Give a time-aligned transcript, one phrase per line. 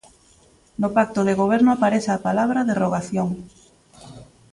[0.81, 3.27] No pacto de Goberno aparece a palabra derrogación.